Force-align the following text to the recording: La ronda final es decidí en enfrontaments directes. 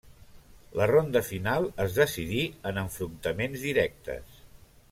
La 0.79 0.87
ronda 0.91 1.21
final 1.27 1.69
es 1.85 1.99
decidí 1.99 2.41
en 2.71 2.83
enfrontaments 2.87 3.71
directes. 3.71 4.45